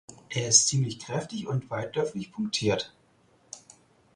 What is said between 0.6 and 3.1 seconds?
ziemlich kräftig und weitläufig punktiert.